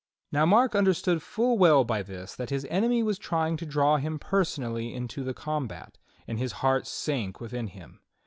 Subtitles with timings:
[0.31, 3.97] Now Mark understood full well by this that his enemy was try ing to draw
[3.97, 7.99] him personally into the combat, and his heart sank within him.